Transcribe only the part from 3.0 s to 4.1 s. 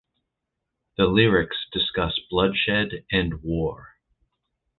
and war.